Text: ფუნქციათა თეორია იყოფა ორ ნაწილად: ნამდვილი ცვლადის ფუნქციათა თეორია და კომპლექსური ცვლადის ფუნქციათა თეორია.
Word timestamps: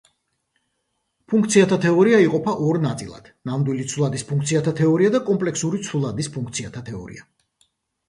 ფუნქციათა 1.33 1.77
თეორია 1.83 2.23
იყოფა 2.23 2.55
ორ 2.69 2.81
ნაწილად: 2.87 3.31
ნამდვილი 3.51 3.87
ცვლადის 3.93 4.27
ფუნქციათა 4.33 4.77
თეორია 4.83 5.15
და 5.19 5.25
კომპლექსური 5.31 5.87
ცვლადის 5.93 6.35
ფუნქციათა 6.41 6.89
თეორია. 6.93 7.33